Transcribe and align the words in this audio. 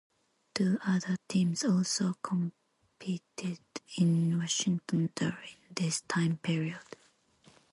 Two 0.55 0.79
other 0.83 1.15
teams 1.27 1.63
also 1.63 2.15
competed 2.23 3.59
in 3.99 4.35
Washington 4.39 5.11
during 5.15 5.57
this 5.75 6.01
time 6.07 6.37
period. 6.37 6.81